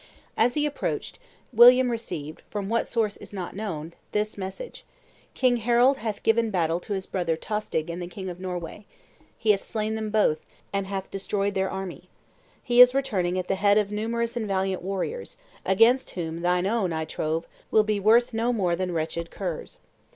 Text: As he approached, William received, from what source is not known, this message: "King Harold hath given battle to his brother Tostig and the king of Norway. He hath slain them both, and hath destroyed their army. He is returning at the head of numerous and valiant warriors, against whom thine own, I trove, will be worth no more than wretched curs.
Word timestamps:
As 0.35 0.55
he 0.55 0.65
approached, 0.65 1.19
William 1.53 1.91
received, 1.91 2.41
from 2.49 2.69
what 2.69 2.87
source 2.87 3.17
is 3.17 3.31
not 3.31 3.55
known, 3.55 3.93
this 4.13 4.35
message: 4.35 4.83
"King 5.35 5.57
Harold 5.57 5.97
hath 5.97 6.23
given 6.23 6.49
battle 6.49 6.79
to 6.79 6.93
his 6.93 7.05
brother 7.05 7.37
Tostig 7.37 7.87
and 7.87 8.01
the 8.01 8.07
king 8.07 8.27
of 8.27 8.39
Norway. 8.39 8.87
He 9.37 9.51
hath 9.51 9.61
slain 9.63 9.93
them 9.93 10.09
both, 10.09 10.43
and 10.73 10.87
hath 10.87 11.11
destroyed 11.11 11.53
their 11.53 11.69
army. 11.69 12.09
He 12.63 12.81
is 12.81 12.95
returning 12.95 13.37
at 13.37 13.47
the 13.47 13.53
head 13.53 13.77
of 13.77 13.91
numerous 13.91 14.35
and 14.35 14.47
valiant 14.47 14.81
warriors, 14.81 15.37
against 15.67 16.09
whom 16.09 16.41
thine 16.41 16.65
own, 16.65 16.91
I 16.93 17.05
trove, 17.05 17.45
will 17.69 17.83
be 17.83 17.99
worth 17.99 18.33
no 18.33 18.51
more 18.51 18.75
than 18.75 18.93
wretched 18.93 19.29
curs. 19.29 19.77